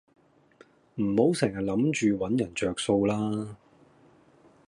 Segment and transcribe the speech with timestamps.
[0.95, 3.55] 唔好成人諗住搵人着數啦